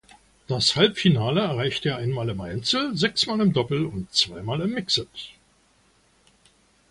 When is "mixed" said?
4.71-5.05